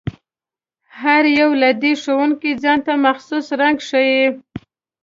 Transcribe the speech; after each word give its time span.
هر 1.01 1.23
یو 1.39 1.49
له 1.61 1.69
دې 1.81 1.93
ښودونکو 2.01 2.49
ځانته 2.63 2.91
مخصوص 3.05 3.45
رنګ 3.61 3.77
ښيي. 3.89 4.23